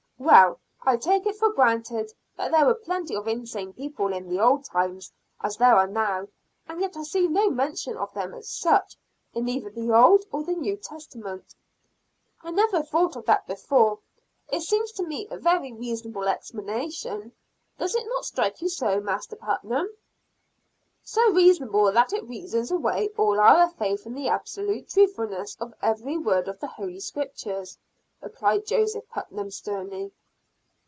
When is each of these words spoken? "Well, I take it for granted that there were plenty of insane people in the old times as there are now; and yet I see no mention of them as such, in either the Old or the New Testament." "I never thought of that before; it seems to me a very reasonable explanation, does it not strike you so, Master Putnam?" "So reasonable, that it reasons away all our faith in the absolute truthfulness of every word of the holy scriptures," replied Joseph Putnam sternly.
"Well, 0.23 0.59
I 0.83 0.97
take 0.97 1.25
it 1.25 1.35
for 1.37 1.49
granted 1.51 2.11
that 2.37 2.51
there 2.51 2.67
were 2.67 2.75
plenty 2.75 3.15
of 3.15 3.27
insane 3.27 3.73
people 3.73 4.13
in 4.13 4.29
the 4.29 4.39
old 4.39 4.63
times 4.65 5.11
as 5.41 5.57
there 5.57 5.73
are 5.75 5.87
now; 5.87 6.27
and 6.67 6.79
yet 6.79 6.95
I 6.95 7.01
see 7.01 7.27
no 7.27 7.49
mention 7.49 7.97
of 7.97 8.13
them 8.13 8.35
as 8.35 8.47
such, 8.47 8.95
in 9.33 9.49
either 9.49 9.71
the 9.71 9.91
Old 9.91 10.23
or 10.31 10.43
the 10.43 10.53
New 10.53 10.77
Testament." 10.77 11.55
"I 12.43 12.51
never 12.51 12.83
thought 12.83 13.15
of 13.15 13.25
that 13.25 13.47
before; 13.47 13.97
it 14.49 14.61
seems 14.61 14.91
to 14.93 15.05
me 15.07 15.27
a 15.31 15.39
very 15.39 15.73
reasonable 15.73 16.27
explanation, 16.29 17.31
does 17.79 17.95
it 17.95 18.05
not 18.05 18.23
strike 18.23 18.61
you 18.61 18.69
so, 18.69 18.99
Master 19.01 19.35
Putnam?" 19.35 19.89
"So 21.03 21.31
reasonable, 21.33 21.91
that 21.93 22.13
it 22.13 22.27
reasons 22.29 22.69
away 22.71 23.09
all 23.17 23.39
our 23.39 23.69
faith 23.69 24.05
in 24.05 24.13
the 24.13 24.29
absolute 24.29 24.87
truthfulness 24.87 25.57
of 25.59 25.73
every 25.81 26.15
word 26.19 26.47
of 26.47 26.59
the 26.59 26.67
holy 26.67 26.99
scriptures," 26.99 27.79
replied 28.21 28.65
Joseph 28.67 29.09
Putnam 29.09 29.49
sternly. 29.49 30.11